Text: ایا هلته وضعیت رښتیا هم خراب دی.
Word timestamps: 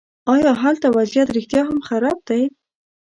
ایا 0.33 0.51
هلته 0.63 0.87
وضعیت 0.97 1.27
رښتیا 1.37 1.61
هم 1.67 1.77
خراب 1.87 2.17
دی. 2.27 2.43